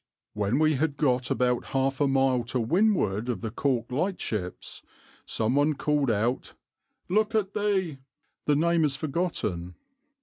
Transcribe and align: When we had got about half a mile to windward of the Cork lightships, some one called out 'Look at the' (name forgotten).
When 0.33 0.57
we 0.57 0.73
had 0.77 0.97
got 0.97 1.29
about 1.29 1.63
half 1.77 2.01
a 2.01 2.07
mile 2.07 2.43
to 2.45 2.59
windward 2.59 3.29
of 3.29 3.41
the 3.41 3.51
Cork 3.51 3.91
lightships, 3.91 4.81
some 5.27 5.53
one 5.53 5.75
called 5.75 6.09
out 6.09 6.55
'Look 7.07 7.35
at 7.35 7.53
the' 7.53 7.99
(name 8.47 8.89
forgotten). 8.89 9.75